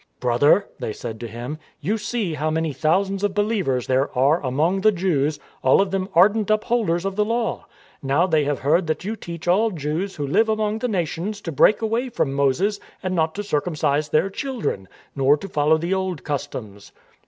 "Brother," 0.19 0.65
they 0.79 0.93
said 0.93 1.19
to 1.19 1.27
him," 1.27 1.59
you 1.87 1.99
see 1.99 2.33
how 2.33 2.49
many 2.49 2.73
thousands 2.73 3.23
of 3.23 3.35
believers 3.35 3.85
there 3.85 4.09
are 4.17 4.43
among 4.43 4.81
the 4.81 4.91
Jews, 4.91 5.37
all 5.63 5.79
of 5.79 5.91
them 5.91 6.09
ardent 6.15 6.49
upholders 6.49 7.05
of 7.05 7.15
the 7.15 7.23
Law. 7.23 7.67
Now 8.01 8.25
they 8.25 8.43
have 8.45 8.61
heard 8.61 8.87
that 8.87 9.03
you 9.05 9.15
teach 9.15 9.47
all 9.47 9.69
Jews 9.69 10.15
who 10.15 10.25
live 10.25 10.49
among 10.49 10.79
the 10.79 10.87
Nations 10.87 11.39
to 11.41 11.51
break 11.51 11.83
away 11.83 12.09
from 12.09 12.33
Moses 12.33 12.79
and 13.03 13.13
not 13.13 13.35
to 13.35 13.43
circumcise 13.43 14.09
their 14.09 14.31
children, 14.31 14.87
nor 15.15 15.37
to 15.37 15.47
follow 15.47 15.77
the 15.77 15.93
old 15.93 16.23
customs. 16.23 16.91